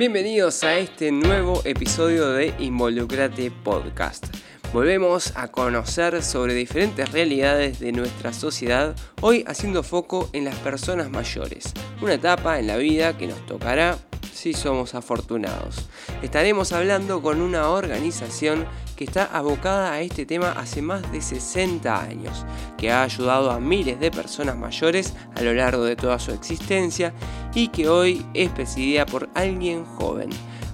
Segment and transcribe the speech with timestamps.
[0.00, 4.34] Bienvenidos a este nuevo episodio de Involucrate Podcast.
[4.72, 11.10] Volvemos a conocer sobre diferentes realidades de nuestra sociedad, hoy haciendo foco en las personas
[11.10, 13.98] mayores, una etapa en la vida que nos tocará
[14.32, 15.88] si somos afortunados.
[16.22, 18.66] Estaremos hablando con una organización
[19.00, 22.44] que está abocada a este tema hace más de 60 años,
[22.76, 27.14] que ha ayudado a miles de personas mayores a lo largo de toda su existencia
[27.54, 30.28] y que hoy es presidida por alguien joven,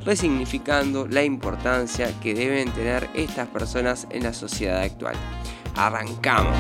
[0.05, 5.15] resignificando la importancia que deben tener estas personas en la sociedad actual.
[5.77, 6.57] Arrancamos.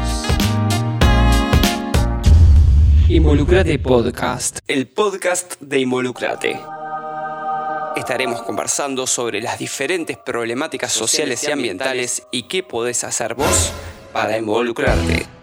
[3.09, 6.61] Involucrate Podcast, el podcast de Involucrate
[7.97, 13.73] estaremos conversando sobre las diferentes problemáticas sociales y ambientales y qué podés hacer vos
[14.13, 15.36] para involucrarte.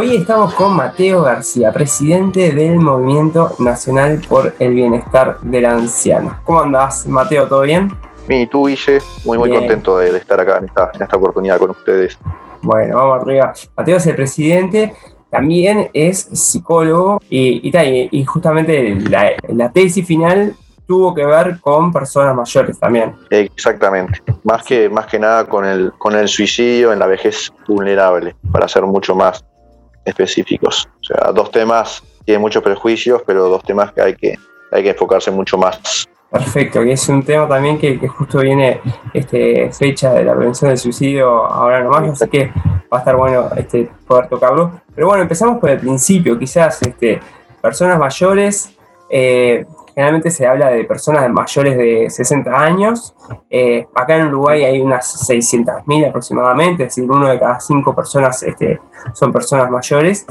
[0.00, 6.40] Hoy estamos con Mateo García, presidente del Movimiento Nacional por el Bienestar del Anciano.
[6.44, 7.46] ¿Cómo andás, Mateo?
[7.46, 7.92] ¿Todo bien?
[8.26, 11.72] Y tú, Guille, muy, muy contento de, estar acá en esta, en esta oportunidad con
[11.72, 12.18] ustedes.
[12.62, 13.52] Bueno, vamos arriba.
[13.76, 14.94] Mateo es el presidente,
[15.28, 22.34] también es psicólogo y, y, justamente la, la tesis final tuvo que ver con personas
[22.34, 23.14] mayores también.
[23.28, 28.34] Exactamente, más que, más que nada con el, con el suicidio en la vejez vulnerable,
[28.50, 29.44] para ser mucho más
[30.04, 30.88] específicos.
[31.00, 34.38] O sea, dos temas, tienen muchos prejuicios, pero dos temas que hay que,
[34.70, 36.06] hay que enfocarse mucho más.
[36.30, 38.80] Perfecto, y es un tema también que, justo viene
[39.12, 42.52] este, fecha de la prevención del suicidio ahora nomás, así que
[42.92, 44.80] va a estar bueno este, poder tocarlo.
[44.94, 47.18] Pero bueno, empezamos por el principio, quizás este,
[47.60, 48.76] personas mayores,
[49.08, 49.66] eh,
[50.00, 53.14] generalmente se habla de personas mayores de 60 años.
[53.50, 58.42] Eh, acá en Uruguay hay unas 600.000 aproximadamente, es decir, uno de cada cinco personas
[58.42, 58.80] este,
[59.12, 60.24] son personas mayores.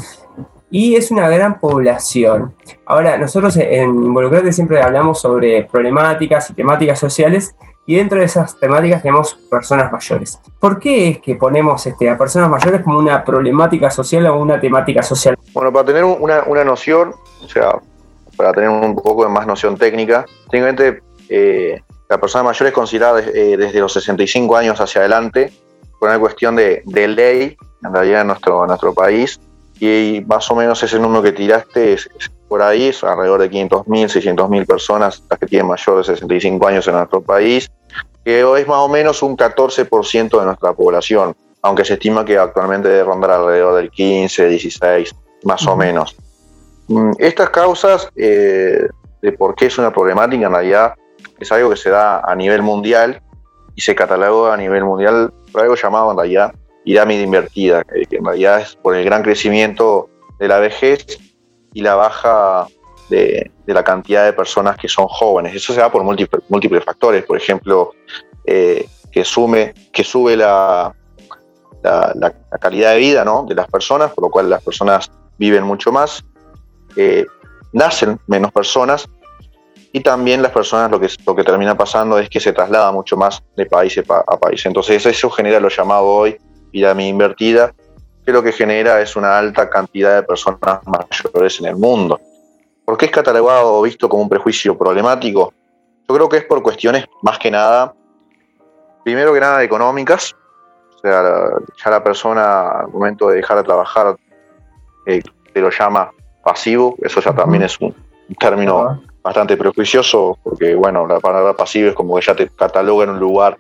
[0.71, 2.55] Y es una gran población.
[2.83, 7.55] Ahora, nosotros en Involucrate siempre hablamos sobre problemáticas y temáticas sociales
[7.85, 10.39] y dentro de esas temáticas tenemos personas mayores.
[10.59, 14.59] ¿Por qué es que ponemos este, a personas mayores como una problemática social o una
[14.59, 15.37] temática social?
[15.53, 17.13] Bueno, para tener una, una noción,
[17.43, 17.79] o sea,
[18.39, 20.25] para tener un poco de más noción técnica.
[20.43, 25.51] Simplemente eh, la persona mayor es considerada eh, desde los 65 años hacia adelante
[25.99, 29.41] por una cuestión de, ley, en realidad en nuestro, nuestro país,
[29.81, 32.09] y más o menos ese número que tiraste es,
[32.47, 36.87] por ahí, es alrededor de 500.000, 600.000 personas las que tienen mayor de 65 años
[36.87, 37.69] en nuestro país,
[38.23, 42.87] que es más o menos un 14% de nuestra población, aunque se estima que actualmente
[42.87, 45.13] debe rondar alrededor del 15, 16,
[45.43, 46.15] más o menos.
[46.89, 48.87] Mm, estas causas eh,
[49.21, 50.95] de por qué es una problemática en realidad
[51.39, 53.21] es algo que se da a nivel mundial
[53.75, 58.25] y se cataloga a nivel mundial por algo llamado en realidad pirámide invertida, que en
[58.25, 61.19] realidad es por el gran crecimiento de la vejez
[61.73, 62.67] y la baja
[63.09, 65.53] de, la cantidad de personas que son jóvenes.
[65.53, 67.91] Eso se da por múltiples, factores, por ejemplo,
[68.45, 70.95] eh, que, sume, que sube la,
[71.83, 73.45] la, calidad de vida ¿no?
[73.47, 76.23] de las personas, por lo cual las personas viven mucho más,
[77.71, 79.07] nacen menos personas
[79.91, 83.17] y también las personas lo que, lo que termina pasando es que se traslada mucho
[83.17, 84.65] más de país a país.
[84.65, 86.37] Entonces eso genera lo llamado hoy
[86.71, 87.73] pirámide invertida,
[88.23, 92.19] que lo que genera es una alta cantidad de personas mayores en el mundo.
[92.85, 95.53] ¿Por qué es catalogado o visto como un prejuicio problemático?
[96.07, 97.93] Yo creo que es por cuestiones más que nada,
[99.03, 100.35] primero que nada económicas,
[100.95, 101.23] o sea,
[101.83, 104.15] ya la persona al momento de dejar de trabajar
[105.05, 105.21] eh,
[105.53, 106.11] te lo llama
[106.49, 107.93] pasivo, eso ya también es un,
[108.39, 113.11] término bastante prejuicioso, porque bueno, la palabra pasivo es como que ya te cataloga en
[113.11, 113.57] un lugar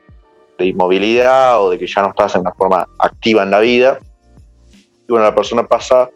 [0.57, 3.99] de inmovilidad o de que ya no estás en una forma activa en la vida.
[5.07, 6.09] Y bueno, la persona pasa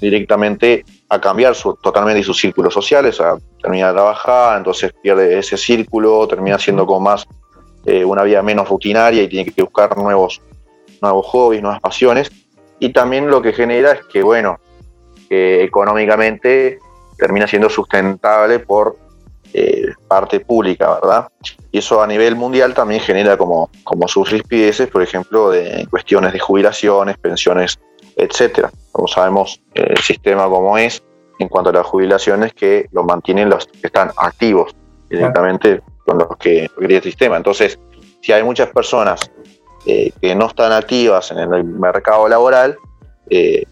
[0.00, 5.56] directamente a cambiar su, totalmente sus círculos sociales, a terminar de trabajar, entonces pierde ese
[5.56, 7.26] círculo, termina siendo como más
[7.84, 10.40] eh, una vida menos rutinaria y tiene que buscar nuevos,
[11.00, 12.30] nuevos hobbies, nuevas pasiones.
[12.80, 14.58] Y también lo que genera es que, bueno,
[15.28, 16.78] que económicamente
[17.16, 18.96] termina siendo sustentable por
[19.52, 21.28] eh, parte pública, ¿verdad?
[21.72, 26.32] Y eso a nivel mundial también genera como, como sus rispideces, por ejemplo, de cuestiones
[26.32, 27.78] de jubilaciones, pensiones,
[28.16, 28.70] etcétera.
[28.92, 31.02] Como sabemos, el sistema como es
[31.38, 34.74] en cuanto a las jubilaciones que lo mantienen los que están activos
[35.08, 37.36] directamente con los que crea el sistema.
[37.36, 37.78] Entonces,
[38.20, 39.30] si hay muchas personas
[39.86, 42.76] eh, que no están activas en el mercado laboral,
[43.30, 43.64] eh,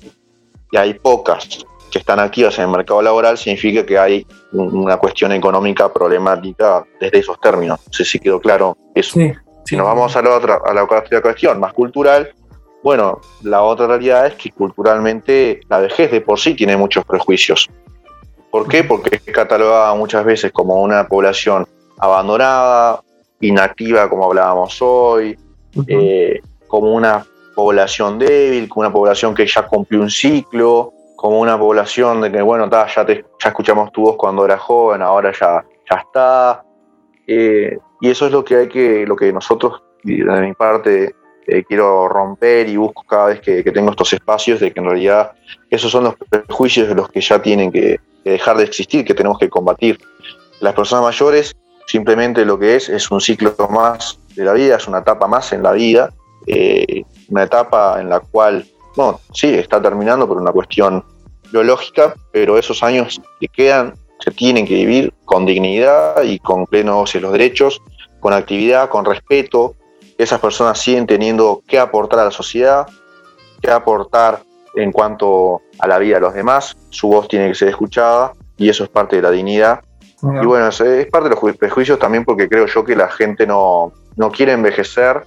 [0.76, 5.32] y hay pocas que están activas en el mercado laboral, significa que hay una cuestión
[5.32, 7.80] económica problemática desde esos términos.
[7.86, 9.18] No sé si quedó claro eso.
[9.64, 12.30] Si nos vamos a la otra, a la otra cuestión más cultural,
[12.82, 17.70] bueno, la otra realidad es que culturalmente la vejez de por sí tiene muchos prejuicios.
[18.50, 18.84] ¿Por qué?
[18.84, 21.66] Porque es catalogada muchas veces como una población
[21.98, 23.00] abandonada,
[23.40, 25.38] inactiva, como hablábamos hoy,
[25.86, 27.26] eh, como una
[27.56, 32.42] población débil, como una población que ya cumplió un ciclo, como una población de que,
[32.42, 36.62] bueno, ya, te, ya escuchamos tu voz cuando era joven, ahora ya, ya está.
[37.26, 41.14] Eh, y eso es lo que hay que, lo que nosotros, de mi parte,
[41.46, 45.32] eh, quiero romper y busco cada vez que, tengo estos espacios de que en realidad
[45.70, 49.38] esos son los prejuicios de los que ya tienen que, dejar de existir, que tenemos
[49.38, 49.98] que combatir.
[50.60, 51.56] Las personas mayores
[51.86, 55.52] simplemente lo que es es un ciclo más de la vida, es una etapa más
[55.52, 56.12] en la vida,
[56.46, 58.64] eh, una etapa en la cual,
[58.94, 61.04] bueno, sí, está terminando por una cuestión
[61.50, 67.14] biológica, pero esos años que quedan se tienen que vivir con dignidad y con plenos
[67.14, 67.82] los derechos,
[68.20, 69.74] con actividad, con respeto,
[70.18, 72.86] esas personas siguen teniendo que aportar a la sociedad,
[73.60, 74.42] que aportar
[74.74, 78.68] en cuanto a la vida de los demás, su voz tiene que ser escuchada y
[78.68, 79.80] eso es parte de la dignidad.
[80.22, 83.92] Y bueno, es, parte de los prejuicios también porque creo yo que la gente no,
[84.16, 85.24] no quiere envejecer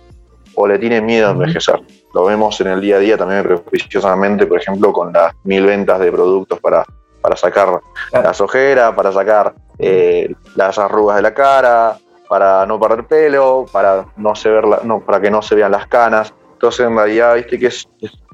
[0.55, 1.81] o le tiene miedo a envejecer.
[2.13, 5.99] Lo vemos en el día a día también prejuiciosamente, por ejemplo, con las mil ventas
[5.99, 6.83] de productos para,
[7.21, 7.79] para sacar
[8.11, 11.97] las ojeras, para sacar eh, las arrugas de la cara,
[12.27, 15.87] para no perder pelo, para no se ver no, para que no se vean las
[15.87, 16.33] canas.
[16.53, 17.87] Entonces en realidad viste que es,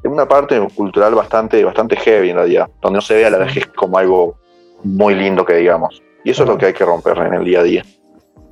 [0.03, 3.97] una parte cultural bastante, bastante heavy en realidad, donde no se vea la vejez como
[3.97, 4.37] algo
[4.83, 6.01] muy lindo que digamos.
[6.23, 7.85] Y eso es lo que hay que romper en el día a día.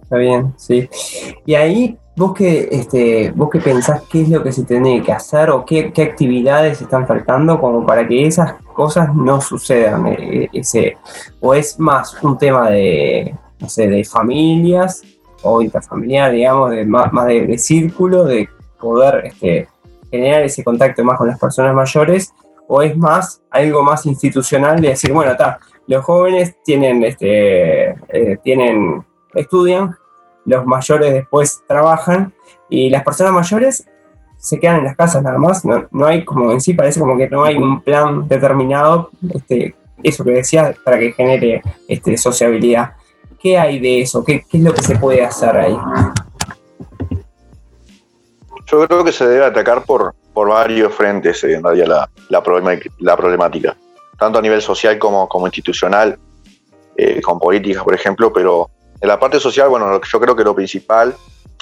[0.01, 0.89] Está bien, sí.
[1.45, 5.12] Y ahí vos que este, vos que pensás qué es lo que se tiene que
[5.12, 10.07] hacer o qué, qué actividades están faltando como para que esas cosas no sucedan.
[10.07, 10.98] Eh, ese,
[11.39, 15.01] o es más un tema de, no sé, de familias
[15.42, 18.48] o interfamiliar, digamos, de más, de, círculo, de
[18.80, 19.68] poder este,
[20.09, 22.33] generar ese contacto más con las personas mayores,
[22.68, 28.38] o es más algo más institucional de decir, bueno, está, los jóvenes tienen, este, eh,
[28.42, 29.98] tienen, estudian,
[30.45, 32.34] los mayores después trabajan
[32.69, 33.86] y las personas mayores
[34.38, 37.18] se quedan en las casas nada más, no, no hay como en sí, parece como
[37.18, 39.74] que no hay un plan determinado, este,
[40.04, 42.94] eso que decía, para que genere este, sociabilidad.
[43.40, 44.24] ¿Qué hay de eso?
[44.24, 45.78] ¿Qué, es lo que se puede hacer ahí?
[48.66, 52.10] Yo creo que se debe atacar por, por varios frentes en realidad la,
[53.00, 53.78] la, problemática,
[54.18, 56.18] tanto a nivel social como, como institucional,
[56.98, 58.69] eh, con políticas, por ejemplo, pero
[59.03, 61.13] en la parte social, bueno, yo creo que lo principal,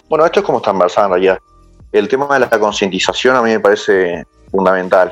[0.07, 1.39] bueno, esto es como embarazada en realidad.
[1.91, 5.11] El tema de la concientización a mí me parece fundamental.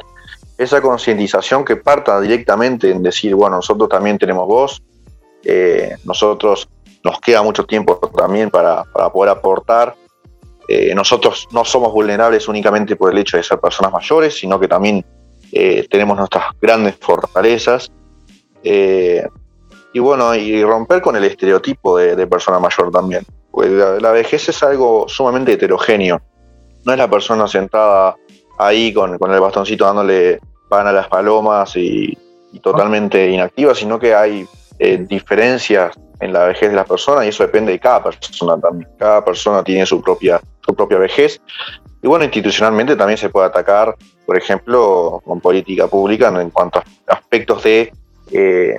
[0.56, 4.80] Esa concientización que parta directamente en decir, bueno, nosotros también tenemos voz,
[5.44, 6.70] eh, nosotros
[7.04, 9.96] nos queda mucho tiempo también para, poder aportar.
[10.68, 14.68] Eh, nosotros no somos vulnerables únicamente por el hecho de ser personas mayores, sino que
[14.68, 15.04] también
[15.52, 17.92] eh, tenemos nuestras grandes fortalezas.
[19.94, 23.26] Y bueno, y romper con el estereotipo de, persona mayor también.
[23.52, 26.22] Pues la, vejez es algo sumamente heterogéneo.
[26.86, 28.16] No es la persona sentada
[28.58, 32.18] ahí con, el bastoncito dándole pan a las palomas y
[32.62, 34.48] totalmente inactiva, sino que hay
[34.82, 38.90] eh, diferencias en la vejez de las personas y eso depende de cada persona también.
[38.98, 41.42] Cada persona tiene su propia, su propia vejez.
[42.02, 46.84] Y bueno, institucionalmente también se puede atacar, por ejemplo, con política pública en cuanto a
[47.14, 47.92] aspectos de
[48.32, 48.78] eh,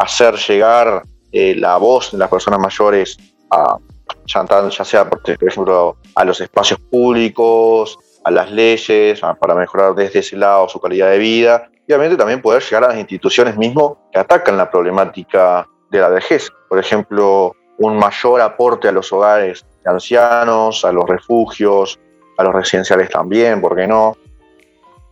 [0.00, 1.02] hacer llegar
[1.32, 3.16] eh, la voz de las personas mayores
[3.50, 3.78] a,
[4.26, 10.36] ya sea, por ejemplo, a los espacios públicos, a las leyes, para mejorar desde ese
[10.36, 14.56] lado su calidad de vida obviamente también poder llegar a las instituciones mismo que atacan
[14.56, 16.50] la problemática de la vejez.
[16.68, 21.98] Por ejemplo, un mayor aporte a los hogares de ancianos, a los refugios,
[22.38, 24.16] a los residenciales también, ¿por qué no?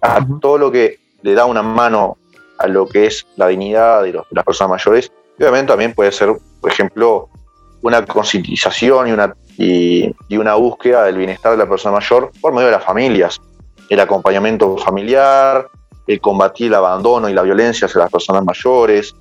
[0.01, 2.17] A todo lo que le da una mano
[2.59, 5.13] a lo que es la dignidad de, las personas mayores.
[5.39, 7.29] obviamente también puede ser, por ejemplo,
[7.83, 12.53] una concientización y una, y, y una búsqueda del bienestar de la persona mayor por
[12.53, 13.41] medio de las familias.
[13.89, 15.69] El acompañamiento familiar,
[16.07, 19.15] el combatir el abandono y la violencia hacia las personas mayores,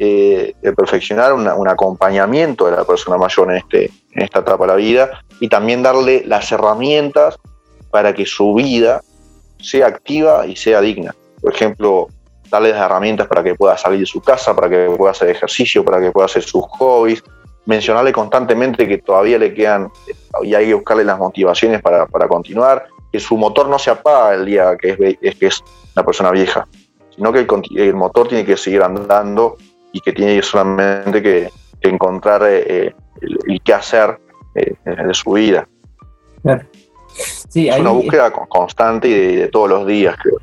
[0.00, 4.76] eh, perfeccionar un acompañamiento de la persona mayor en, este, en esta etapa de la
[4.76, 7.36] vida y también darle las herramientas
[7.90, 9.02] para que su vida
[9.60, 11.16] sea activa y sea digna.
[11.40, 12.08] Por ejemplo,
[12.50, 15.84] darle las herramientas para que pueda salir de su casa, para que pueda hacer ejercicio,
[15.84, 17.22] para que pueda hacer sus hobbies,
[17.66, 19.90] mencionarle constantemente que todavía le quedan
[20.42, 24.34] y hay que buscarle las motivaciones para, para continuar, que su motor no se apaga
[24.34, 25.62] el día que es, que es
[25.94, 26.66] una persona vieja,
[27.14, 29.56] sino que el, motor tiene que seguir andando
[29.92, 31.50] y que tiene solamente que,
[31.80, 34.18] encontrar eh, el, qué hacer
[34.54, 35.68] de su vida.
[37.54, 40.38] es una búsqueda constante y de, todos los días, creo.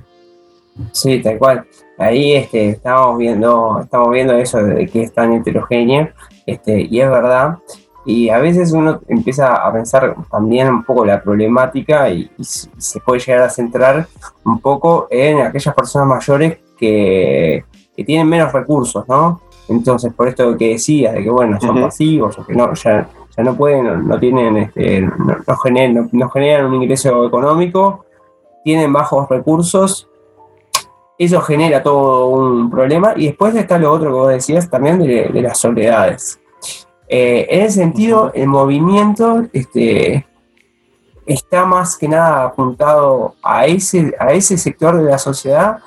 [0.91, 1.67] Sí, tal cual.
[1.97, 6.09] Ahí este, estamos viendo, estamos viendo eso de que es tan heterogéneo,
[6.45, 7.57] este, y es verdad.
[8.05, 13.19] Y a veces uno empieza a pensar también un poco la problemática y, se puede
[13.19, 14.07] llegar a centrar
[14.43, 17.63] un poco en aquellas personas mayores que,
[18.05, 19.41] tienen menos recursos, ¿no?
[19.69, 23.43] Entonces, por esto que decías, de que bueno, son pasivos o que no, ya, ya
[23.43, 28.05] no pueden, no, tienen, este, no, generan, no, generan un ingreso económico,
[28.65, 30.09] tienen bajos recursos,
[31.17, 33.13] eso genera todo un problema.
[33.15, 36.39] Y después está lo otro que vos decías también de, de las soledades.
[37.07, 40.25] Eh, en ese sentido, el movimiento este,
[41.25, 45.79] está más que nada apuntado a ese, a ese sector de la sociedad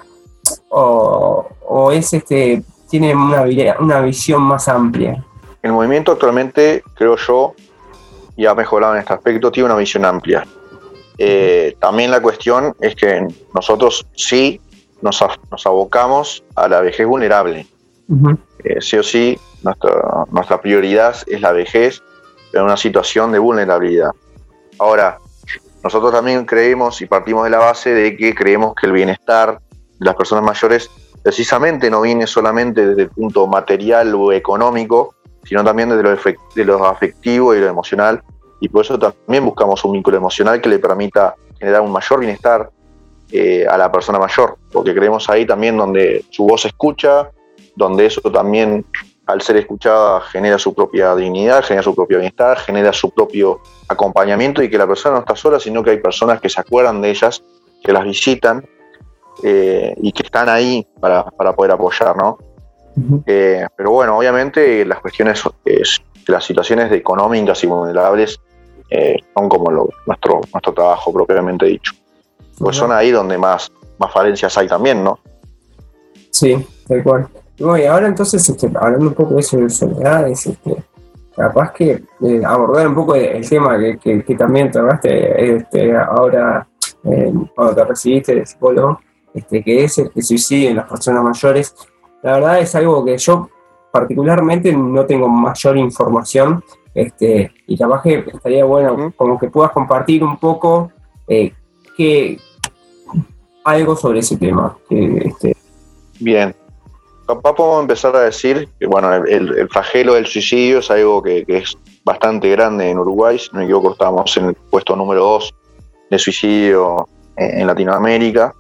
[0.71, 1.47] o,
[1.93, 3.45] es este, tiene una,
[3.81, 5.25] una visión más amplia.
[5.63, 7.55] El movimiento actualmente, creo yo,
[8.37, 10.47] y ha mejorado en este aspecto, tiene una visión amplia.
[11.19, 14.61] Eh, también la cuestión es que nosotros sí
[15.03, 15.23] nos,
[15.67, 17.67] abocamos a la vejez vulnerable.
[18.65, 22.03] Eh, sí o sí, nuestra, nuestra prioridad es la vejez
[22.53, 24.11] en una situación de vulnerabilidad.
[24.79, 25.19] Ahora,
[25.83, 29.61] nosotros también creemos y partimos de la base de que creemos que el bienestar
[29.99, 30.91] de las personas mayores
[31.23, 35.15] precisamente no viene solamente desde el punto material o económico,
[35.45, 36.17] sino también desde lo,
[36.55, 38.23] de lo afectivo y lo emocional.
[38.61, 42.71] Y por eso también buscamos un vínculo emocional que le permita generar un mayor bienestar
[43.33, 47.31] eh, a la persona mayor, porque creemos ahí también donde su voz se escucha,
[47.77, 48.85] donde eso también
[49.29, 54.63] al ser escuchada genera su propia dignidad, genera su propio bienestar, genera su propio acompañamiento
[54.63, 57.11] y que la persona no está sola, sino que hay personas que se acuerdan de
[57.11, 57.43] ellas,
[57.85, 58.65] que las visitan
[59.43, 62.39] eh, y que están ahí para, poder apoyar, ¿no?
[63.27, 65.43] Eh, pero bueno, obviamente las cuestiones,
[66.27, 68.41] las situaciones económicas y vulnerables
[68.91, 69.71] eh, son como
[70.07, 71.93] nuestro, nuestro trabajo propiamente dicho.
[72.59, 75.19] Pues son ahí donde más, más falencias hay también, ¿no?
[76.31, 80.77] Sí, tal cual y ahora entonces, este, hablando un poco de eso de soledades, este,
[81.37, 86.67] capaz que eh, abordar un poco el tema que, que, también trataste este, ahora
[87.05, 89.01] eh, cuando te recibiste de psicólogo,
[89.35, 91.75] este, que es el, suicidio en las personas mayores.
[92.23, 93.49] La verdad es algo que yo
[93.93, 96.63] particularmente no tengo mayor información
[96.95, 100.93] este, y capaz que estaría bueno como que puedas compartir un poco
[101.27, 101.53] eh,
[101.97, 102.39] que,
[103.69, 104.77] algo sobre ese tema.
[104.91, 105.57] este.
[106.21, 106.55] Bien,
[107.27, 111.77] capaz podemos empezar a decir que bueno, el, flagelo del suicidio es algo que, es
[112.05, 115.55] bastante grande en Uruguay, si no me equivoco, estamos en el puesto número 2
[116.11, 117.07] de suicidio
[117.37, 118.55] en, Latinoamérica.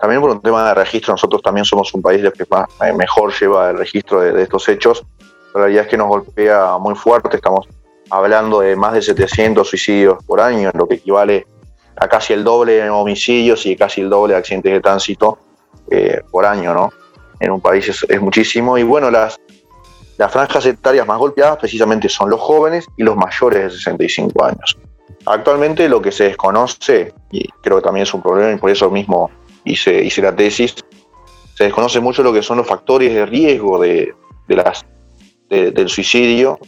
[0.00, 3.32] También por un tema de registro, nosotros también somos un país que más, eh, mejor
[3.38, 5.04] lleva el registro de, estos hechos.
[5.54, 7.68] La realidad es que nos golpea muy fuerte, estamos
[8.10, 11.46] hablando de más de 700 suicidios por año, lo que equivale
[11.96, 15.38] a casi el doble de homicidios y casi el doble de accidentes de tránsito
[15.90, 16.92] eh, por año, ¿no?
[17.40, 18.78] en un país es, muchísimo.
[18.78, 19.38] Y bueno, las,
[20.18, 24.78] las franjas etarias más golpeadas precisamente son los jóvenes y los mayores de 65 años.
[25.26, 28.90] Actualmente lo que se desconoce, y creo que también es un problema y por eso
[28.90, 29.30] mismo
[29.64, 30.74] hice, hice la tesis,
[31.54, 34.14] se desconoce mucho lo que son los factores de riesgo de,
[34.48, 34.84] las,
[35.48, 36.58] del suicidio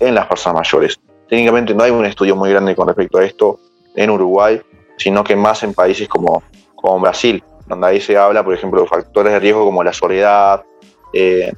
[0.00, 0.98] en las personas mayores.
[1.28, 3.60] Técnicamente no hay un estudio muy grande con respecto a esto
[3.96, 4.60] en Uruguay,
[4.96, 6.42] sino que más en países como,
[6.74, 10.62] como Brasil donde ahí se habla, por ejemplo, de factores de riesgo como la soledad,
[11.12, 11.52] eh,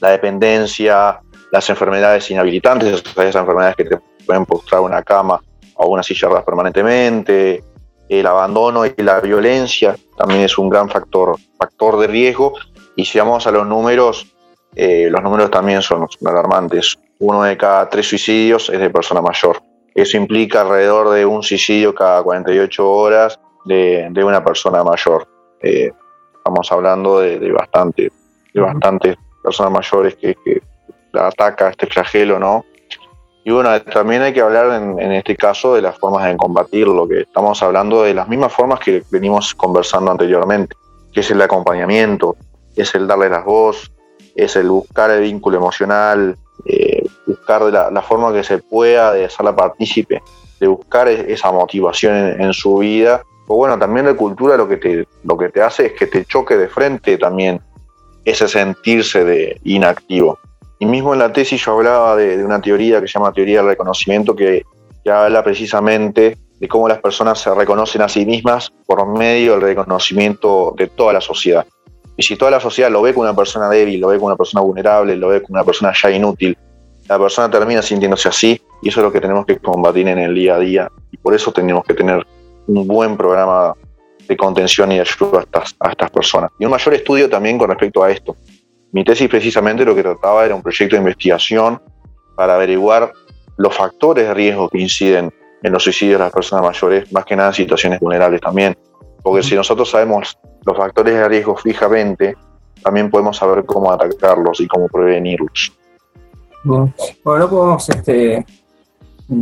[0.00, 1.20] la dependencia,
[1.52, 5.40] las enfermedades inhabilitantes, esas enfermedades que te pueden postrar una cama
[5.74, 7.62] o una silla permanentemente,
[8.08, 12.54] el abandono y la violencia también es un gran factor, factor de riesgo.
[12.96, 14.26] Y si vamos a los números,
[14.74, 16.98] eh, los números también son alarmantes.
[17.20, 19.60] Uno de cada tres suicidios es de persona mayor.
[19.98, 25.26] Eso implica alrededor de un suicidio cada 48 horas de, una persona mayor.
[25.60, 25.90] Eh,
[26.36, 28.12] estamos hablando de, bastante,
[28.54, 30.36] de bastantes personas mayores que,
[31.12, 32.64] la ataca este flagelo, ¿no?
[33.44, 37.22] Y bueno, también hay que hablar en, este caso de las formas de combatirlo, que
[37.22, 40.76] estamos hablando de las mismas formas que venimos conversando anteriormente,
[41.12, 42.36] que es el acompañamiento,
[42.76, 43.90] es el darle las voz,
[44.36, 46.36] es el buscar el vínculo emocional,
[46.66, 50.20] eh, buscar la, la, forma que se pueda de hacerla partícipe,
[50.58, 54.76] de buscar e, esa motivación en su vida o bueno, también la cultura lo que,
[54.76, 57.60] te, lo que te hace es que te choque de frente también
[58.24, 60.38] ese sentirse de inactivo.
[60.78, 63.68] Y mismo en la tesis yo hablaba de, una teoría que se llama teoría del
[63.68, 64.64] reconocimiento, que,
[65.10, 70.74] habla precisamente de cómo las personas se reconocen a sí mismas por medio del reconocimiento
[70.76, 71.66] de toda la sociedad.
[72.14, 74.36] Y si toda la sociedad lo ve como una persona débil, lo ve como una
[74.36, 76.58] persona vulnerable, lo ve como una persona ya inútil,
[77.08, 80.34] la persona termina sintiéndose así y eso es lo que tenemos que combatir en el
[80.34, 80.92] día a día.
[81.10, 82.24] Y por eso tenemos que tener
[82.66, 83.72] un buen programa
[84.28, 86.50] de contención y de ayuda a estas, a estas personas.
[86.58, 88.36] Y un mayor estudio también con respecto a esto.
[88.92, 91.80] Mi tesis precisamente lo que trataba era un proyecto de investigación
[92.36, 93.12] para averiguar
[93.56, 97.34] los factores de riesgo que inciden en los suicidios de las personas mayores, más que
[97.34, 98.76] nada en situaciones vulnerables también.
[99.22, 102.36] Porque si nosotros sabemos los factores de riesgo fijamente,
[102.82, 105.77] también podemos saber cómo atacarlos y cómo prevenirlos.
[106.68, 106.92] Bueno,
[107.24, 108.44] no podemos este,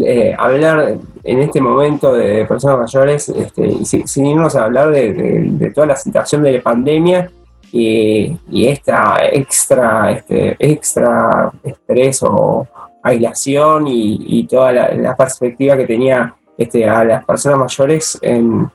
[0.04, 5.88] eh, hablar en este momento de personas mayores este, sin, irnos a hablar de, toda
[5.88, 7.30] la situación de la pandemia
[7.72, 12.66] y, esta extra, este, extra estrés o
[13.02, 18.70] aislación y, toda la, perspectiva que tenía este, a las personas mayores en,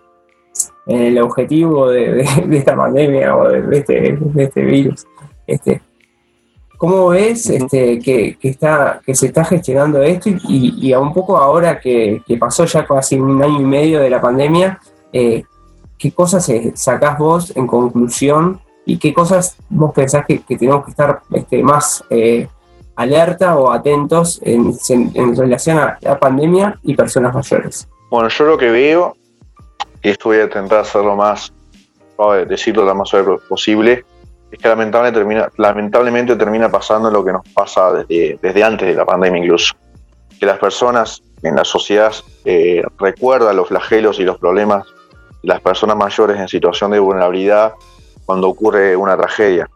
[0.88, 5.08] el objetivo de, esta pandemia o de, este, este virus.
[5.48, 5.82] Este,
[6.82, 11.38] ¿Cómo ves este, que, está, que se está gestionando esto y, y a un poco
[11.38, 14.80] ahora que, pasó ya casi un año y medio de la pandemia,
[15.14, 15.44] eh,
[16.00, 21.22] qué cosas sacás vos en conclusión y qué cosas vos pensás que, tenemos que estar
[21.32, 22.48] este, más eh,
[22.96, 24.74] alerta o atentos en,
[25.38, 27.88] relación a la pandemia y personas mayores?
[28.10, 29.16] Bueno, yo lo que veo,
[30.02, 31.54] y esto voy a intentar hacerlo más,
[32.48, 34.04] decirlo lo más suave posible,
[34.52, 39.06] es que lamentablemente termina, lamentablemente termina pasando lo que nos pasa desde, antes de la
[39.06, 39.74] pandemia incluso.
[40.40, 44.86] Que las personas en la sociedad eh, recuerdan los flagelos y los problemas
[45.42, 47.74] de las personas mayores en situación de vulnerabilidad
[48.26, 49.70] cuando ocurre una tragedia.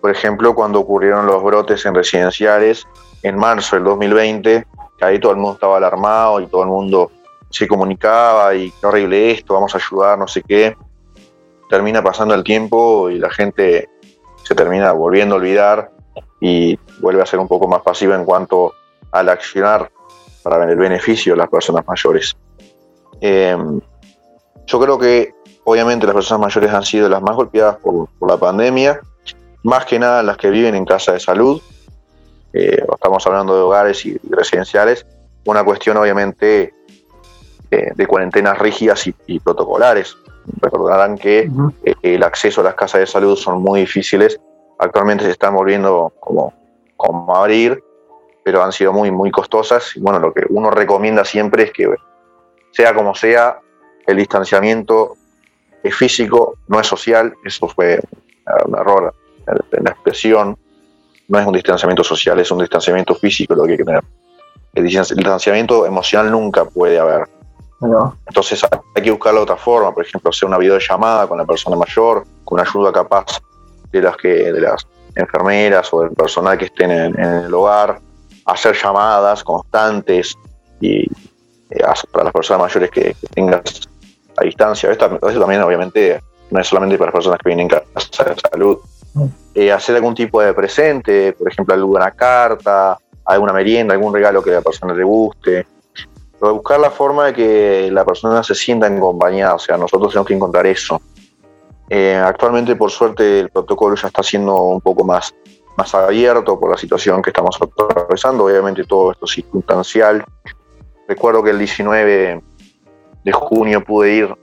[0.00, 2.86] Por ejemplo, cuando ocurrieron los brotes en residenciales
[3.22, 4.66] en marzo del 2020,
[4.98, 7.10] que ahí todo el mundo estaba alarmado y todo el mundo
[7.48, 10.76] se comunicaba y qué horrible esto, vamos a ayudar, no sé qué
[11.74, 13.88] termina pasando el tiempo y la gente
[14.44, 15.90] se termina volviendo a olvidar
[16.40, 18.72] y vuelve a ser un poco más pasiva en cuanto
[19.10, 19.90] al accionar
[20.44, 22.36] para el beneficio de las personas mayores.
[23.20, 23.80] Em,
[24.66, 25.34] yo creo que
[25.64, 29.00] obviamente las personas mayores han sido las más golpeadas por, la pandemia,
[29.64, 31.60] más que nada las que viven en casa de salud,
[32.52, 35.04] eh, estamos hablando de hogares y residenciales,
[35.44, 36.72] una cuestión obviamente
[37.72, 40.16] eh, de cuarentenas rígidas y protocolares.
[40.60, 41.50] Recordarán que
[41.84, 44.40] eh, el acceso a las casas de salud son muy difíciles.
[44.78, 46.52] Actualmente se están volviendo como,
[46.96, 47.82] como a abrir,
[48.44, 49.96] pero han sido muy, muy costosas.
[49.96, 51.88] Y bueno, lo que uno recomienda siempre es que,
[52.72, 53.58] sea como sea,
[54.06, 55.16] el distanciamiento
[55.82, 57.34] es físico, no es social.
[57.44, 58.00] Eso fue
[58.66, 59.14] un error
[59.46, 60.58] en la expresión.
[61.28, 64.04] No es un distanciamiento social, es un distanciamiento físico lo que hay que tener.
[64.74, 67.28] El distanciamiento emocional nunca puede haber.
[68.26, 71.76] Entonces hay que buscar la otra forma, por ejemplo, hacer una videollamada con la persona
[71.76, 73.40] mayor, con ayuda capaz
[73.92, 78.00] de las que de las enfermeras o del personal que estén en, el hogar,
[78.46, 80.34] hacer llamadas constantes
[80.80, 81.04] y
[81.70, 83.88] eh, para las personas mayores que, tengas
[84.36, 84.90] a distancia.
[84.90, 86.20] Esto, también obviamente
[86.50, 88.78] no es solamente para las personas que vienen en casa de salud.
[89.14, 89.26] Mm.
[89.54, 94.50] Eh, hacer algún tipo de presente, por ejemplo, alguna carta, alguna merienda, algún regalo que
[94.50, 95.66] a la persona le guste
[96.52, 100.34] buscar la forma de que la persona se sienta acompañada, o sea, nosotros tenemos que
[100.34, 101.00] encontrar eso.
[101.88, 105.34] Eh, actualmente, por suerte, el protocolo ya está siendo un poco más,
[105.76, 108.44] más abierto por la situación que estamos atravesando.
[108.44, 110.24] Obviamente, todo esto es circunstancial.
[111.06, 112.42] Recuerdo que el 19
[113.24, 114.34] de junio pude ir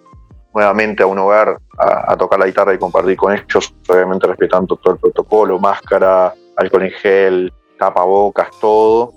[0.53, 4.93] nuevamente a un hogar a, tocar la guitarra y compartir con ellos, obviamente respetando todo
[4.93, 9.13] el protocolo, máscara, alcohol en gel, tapabocas, todo,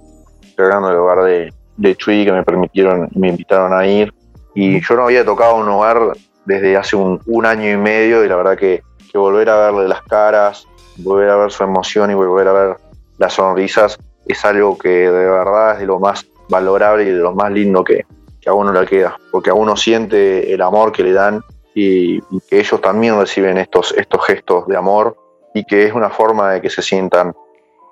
[0.56, 4.12] llegando el hogar de, de Chuy que me permitieron, me invitaron a ir.
[4.54, 6.12] Y yo no había tocado un hogar
[6.44, 8.82] desde hace un, año y medio y la verdad que,
[9.14, 12.76] volver a verle las caras, volver a ver su emoción y volver a ver
[13.16, 17.32] las sonrisas es algo que de verdad es de lo más valorable y de lo
[17.32, 18.04] más lindo que,
[18.44, 21.42] a uno le queda, porque a uno siente el amor que le dan
[21.74, 25.16] y, y, que ellos también reciben estos, estos gestos de amor
[25.54, 27.34] y que es una forma de que se sientan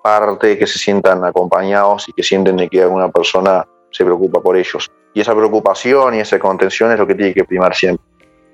[0.03, 4.57] parte, que se sientan acompañados y que sienten de que alguna persona se preocupa por
[4.57, 4.91] ellos.
[5.15, 8.05] Y esa preocupación y esa contención es lo que tiene que primar siempre.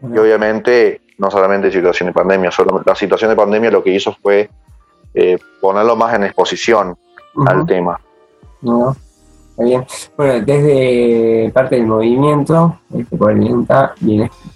[0.03, 4.15] Y obviamente, no solamente situación de pandemia, solo la situación de pandemia lo que hizo
[4.23, 4.49] fue
[5.15, 6.97] eh, ponerlo más en exposición
[7.47, 8.01] al tema.
[9.67, 9.85] bien.
[10.17, 13.39] Bueno, desde parte del movimiento, este, por el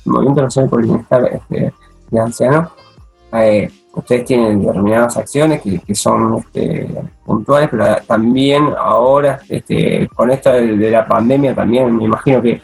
[0.04, 1.72] Movimiento Nacional por el Bienestar este,
[2.10, 2.68] de Ancianos,
[3.32, 6.88] eh, ustedes tienen determinadas acciones que, son este,
[7.24, 12.60] puntuales, pero también ahora, este, con esto de, la pandemia, también me imagino que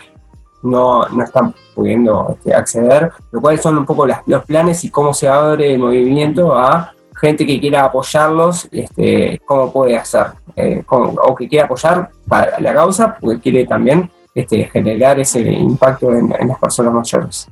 [0.63, 5.15] no, no están pudiendo este, acceder, lo cual son un poco los planes y cómo
[5.15, 11.35] se abre el movimiento a gente que quiera apoyarlos, este, cómo puede hacer, eh, o
[11.35, 16.59] que quiera apoyar para la causa, porque quiere también este, generar ese impacto en, las
[16.59, 17.49] personas mayores.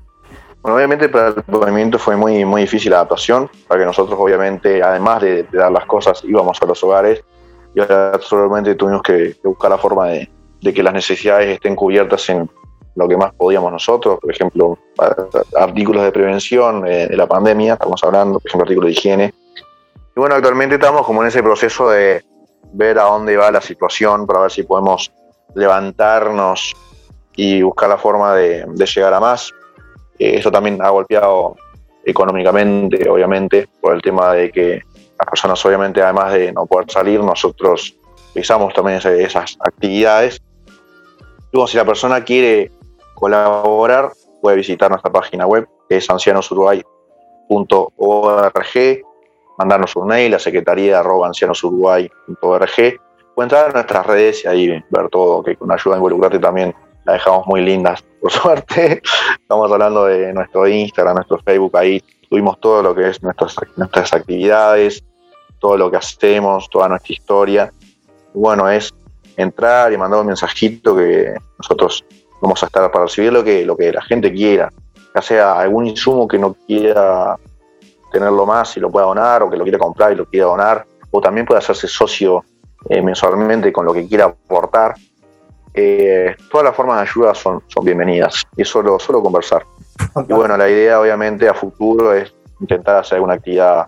[0.67, 4.83] Bueno, obviamente para el movimiento fue muy, muy difícil la adaptación, para que nosotros obviamente,
[4.83, 7.23] además de, dar las cosas, íbamos a los hogares
[7.73, 10.29] y ahora solamente tuvimos que, buscar la forma de,
[10.61, 12.51] que las necesidades estén cubiertas en
[12.97, 14.77] lo que más podíamos nosotros, por ejemplo,
[15.57, 19.35] artículos de prevención eh, de la pandemia, estamos hablando, por ejemplo, artículos de higiene,
[20.17, 22.25] y bueno, actualmente estamos como en ese proceso de
[22.73, 25.13] ver a dónde va la situación para ver si podemos
[25.55, 26.75] levantarnos
[27.37, 29.53] y buscar la forma de, llegar a más.
[30.19, 31.57] Eh, eso también ha golpeado
[32.05, 34.83] económicamente, obviamente, por el tema de que
[35.19, 37.97] las personas, obviamente, además de no poder salir, nosotros
[38.35, 40.41] realizamos también esas, actividades.
[41.53, 42.71] Luego, si la persona quiere
[43.15, 49.07] colaborar, puede visitar nuestra página web, que es ancianosuruguay.org
[49.59, 53.01] mandarnos un mail a secretaría ancianosuruguay.org
[53.35, 56.75] o entrar a nuestras redes y ahí ver todo, que con ayuda a involucrarte también
[57.07, 59.01] la dejamos muy lindas, por suerte.
[59.41, 64.13] Estamos hablando de nuestro Instagram, nuestro Facebook, ahí tuvimos todo lo que es nuestras, nuestras
[64.13, 65.03] actividades,
[65.61, 67.73] todo lo que hacemos, toda nuestra historia.
[68.35, 68.93] bueno, es
[69.37, 72.05] entrar y mandar un mensajito que nosotros
[72.41, 74.73] vamos a estar para recibir lo que, lo que la gente quiera,
[75.15, 77.37] ya sea algún insumo que no quiera
[78.11, 80.87] tenerlo más y lo pueda donar, o que lo quiera comprar y lo quiera donar,
[81.11, 82.45] o también puede hacerse socio
[82.89, 84.95] eh, mensualmente con lo que quiera aportar.
[85.77, 89.65] Eh, todas las formas de ayuda son, son bienvenidas y solo, solo conversar.
[90.29, 93.87] Y bueno, la idea obviamente a futuro es intentar hacer alguna actividad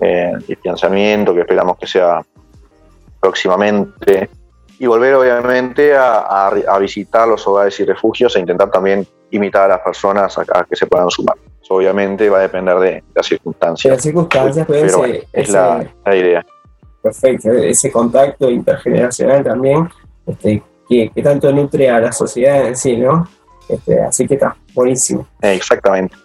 [0.00, 2.22] eh, de financiamiento que esperamos que sea
[3.20, 4.30] próximamente
[4.78, 9.74] y volver obviamente a, a, visitar los hogares y refugios e intentar también invitar a
[9.74, 11.36] las personas a que se puedan sumar
[11.70, 13.94] obviamente va a depender de las circunstancias.
[13.94, 16.44] las circunstancias, pero, es la, idea.
[17.00, 19.88] Perfecto, ese contacto intergeneracional también,
[20.26, 23.28] este, que, tanto nutre a la sociedad en sí, ¿no?
[23.68, 25.26] Este, así que está, buenísimo.
[25.40, 26.16] exactamente.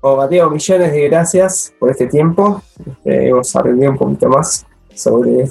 [0.00, 2.62] Bueno, Mateo, millones de gracias por este tiempo.
[2.86, 5.50] Este, hemos aprendido un poquito más sobre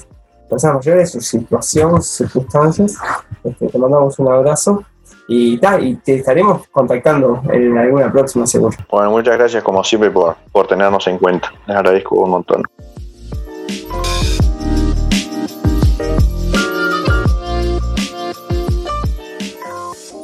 [0.50, 2.96] personas mayores, su situación, sus circunstancias.
[3.44, 4.84] Este, te mandamos un abrazo
[5.28, 8.78] y, y te estaremos contactando en alguna próxima seguro.
[8.90, 11.52] Bueno, muchas gracias como siempre por, por tenernos en cuenta.
[11.68, 12.64] Les agradezco un montón.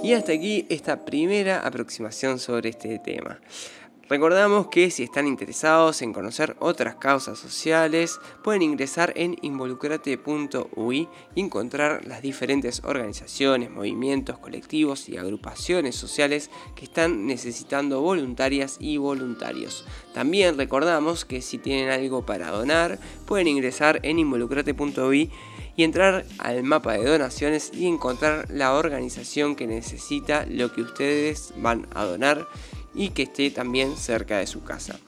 [0.03, 3.39] Y hasta aquí esta primera aproximación sobre este tema.
[4.09, 11.39] Recordamos que si están interesados en conocer otras causas sociales, pueden ingresar en involucrate.ui y
[11.39, 19.85] encontrar las diferentes organizaciones, movimientos, colectivos y agrupaciones sociales que están necesitando voluntarias y voluntarios.
[20.13, 25.31] También recordamos que si tienen algo para donar, pueden ingresar en involucrate.ui
[25.77, 31.53] y entrar al mapa de donaciones y encontrar la organización que necesita lo que ustedes
[31.55, 32.47] van a donar
[32.95, 34.99] y que esté también cerca de su casa.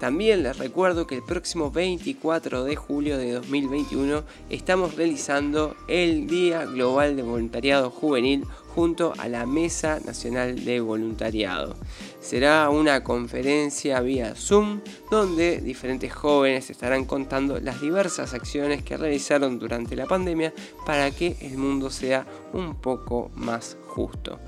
[0.00, 6.64] También les recuerdo que el próximo 24 de julio de 2021 estamos realizando el Día
[6.64, 11.76] Global de Voluntariado Juvenil junto a la Mesa Nacional de Voluntariado.
[12.18, 14.80] Será una conferencia vía Zoom
[15.10, 20.54] donde diferentes jóvenes estarán contando las diversas acciones que realizaron durante la pandemia
[20.86, 24.38] para que el mundo sea un poco más justo.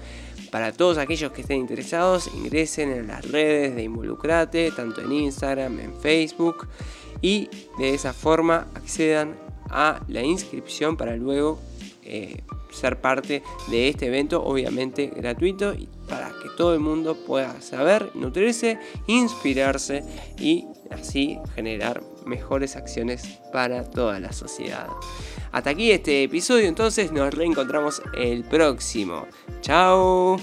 [0.52, 5.80] Para todos aquellos que estén interesados, ingresen en las redes de Involucrate, tanto en Instagram,
[5.80, 6.68] en Facebook,
[7.22, 9.34] y de esa forma accedan
[9.70, 11.58] a la inscripción para luego
[12.02, 15.74] eh, ser parte de este evento, obviamente gratuito,
[16.08, 20.02] para que todo el mundo pueda saber, nutrirse, inspirarse
[20.38, 24.88] y así generar mejores acciones para toda la sociedad.
[25.52, 29.26] Hasta aquí este episodio, entonces nos reencontramos el próximo.
[29.60, 30.38] Chao.